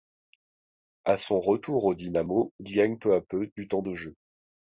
[1.05, 4.15] À son retour au Dinamo, il gagne peu à peu du temps de jeu.